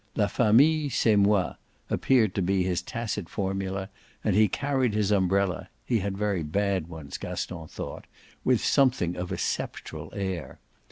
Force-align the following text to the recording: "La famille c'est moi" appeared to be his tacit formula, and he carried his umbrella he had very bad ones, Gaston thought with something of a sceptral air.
"La 0.15 0.25
famille 0.25 0.89
c'est 0.89 1.15
moi" 1.15 1.53
appeared 1.91 2.33
to 2.33 2.41
be 2.41 2.63
his 2.63 2.81
tacit 2.81 3.29
formula, 3.29 3.87
and 4.23 4.35
he 4.35 4.47
carried 4.47 4.95
his 4.95 5.11
umbrella 5.11 5.69
he 5.85 5.99
had 5.99 6.17
very 6.17 6.41
bad 6.41 6.87
ones, 6.87 7.19
Gaston 7.19 7.67
thought 7.67 8.05
with 8.43 8.65
something 8.65 9.15
of 9.15 9.31
a 9.31 9.37
sceptral 9.37 10.09
air. 10.15 10.59